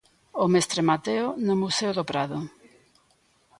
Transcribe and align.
O 0.43 0.45
Mestre 0.53 0.81
Mateo 0.91 1.25
no 1.47 1.55
Museo 1.63 1.91
do 1.97 2.03
Prado. 2.11 2.37